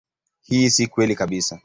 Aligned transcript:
Hii 0.43 0.69
si 0.69 0.87
kweli 0.87 1.15
kabisa. 1.15 1.59